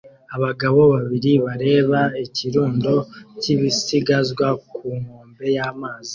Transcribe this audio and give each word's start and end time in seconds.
Abagabo 0.35 0.79
babiri 0.93 1.31
bareba 1.45 1.99
ikirundo 2.25 2.93
cy'ibisigazwa 3.39 4.47
ku 4.73 4.81
nkombe 4.99 5.45
y'amazi 5.57 6.09